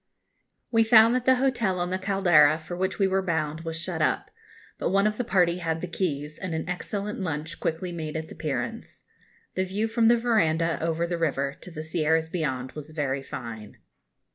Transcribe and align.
]We 0.71 0.83
found 0.83 1.13
that 1.13 1.25
the 1.25 1.35
hotel 1.35 1.77
on 1.79 1.91
the 1.91 1.99
Caldera 1.99 2.57
for 2.57 2.75
which 2.75 2.97
we 2.97 3.05
were 3.05 3.21
bound 3.21 3.61
was 3.61 3.79
shut 3.79 4.01
up; 4.01 4.31
but 4.79 4.89
one 4.89 5.05
of 5.05 5.17
the 5.19 5.23
party 5.23 5.59
had 5.59 5.79
the 5.79 5.87
keys, 5.87 6.39
and 6.39 6.55
an 6.55 6.67
excellent 6.67 7.19
lunch 7.19 7.59
quickly 7.59 7.91
made 7.91 8.15
its 8.15 8.31
appearance. 8.31 9.03
The 9.53 9.63
view 9.63 9.87
from 9.87 10.07
the 10.07 10.17
verandah, 10.17 10.79
over 10.81 11.05
the 11.05 11.19
river, 11.19 11.53
to 11.61 11.69
the 11.69 11.83
Sierras 11.83 12.29
beyond, 12.29 12.71
was 12.71 12.89
very 12.89 13.21
fine. 13.21 13.77